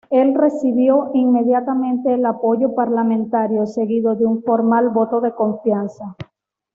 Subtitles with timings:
[0.09, 6.15] Él recibió inmediatamente el apoyo parlamentario seguido de un formal voto de confianza.